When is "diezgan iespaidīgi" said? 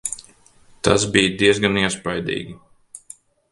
1.43-2.59